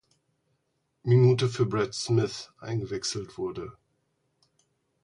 Minute 1.03 1.47
für 1.47 1.67
Brad 1.67 1.93
Smith 1.93 2.51
eingewechselt 2.59 3.37
wurde. 3.37 3.77